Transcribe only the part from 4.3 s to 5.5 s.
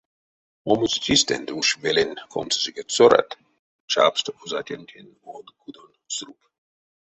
озатянтень од